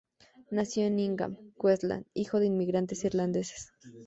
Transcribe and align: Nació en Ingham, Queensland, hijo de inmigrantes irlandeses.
Nació 0.49 0.85
en 0.87 0.97
Ingham, 0.99 1.37
Queensland, 1.61 2.07
hijo 2.15 2.39
de 2.39 2.47
inmigrantes 2.47 3.03
irlandeses. 3.05 3.71